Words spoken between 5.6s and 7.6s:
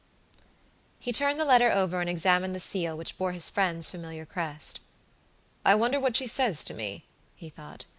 "I wonder what she says to me?" he